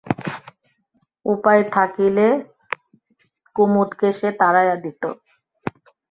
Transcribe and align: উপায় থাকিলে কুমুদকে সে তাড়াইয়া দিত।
উপায় 1.25 1.63
থাকিলে 1.73 2.27
কুমুদকে 3.55 4.09
সে 4.19 4.29
তাড়াইয়া 4.39 4.75
দিত। 4.83 5.03